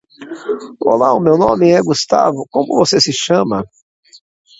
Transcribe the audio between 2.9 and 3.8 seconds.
se chama?